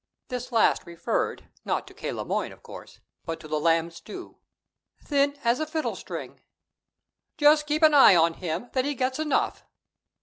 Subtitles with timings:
[0.29, 2.11] This last referred, not to K.
[2.11, 4.37] Le Moyne, of course, but to the lamb stew.
[4.99, 6.41] "Thin as a fiddle string."
[7.37, 9.63] "Just keep an eye on him, that he gets enough."